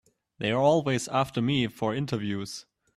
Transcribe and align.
They're 0.39 0.57
always 0.57 1.07
after 1.09 1.43
me 1.43 1.67
for 1.67 1.93
interviews. 1.93 2.65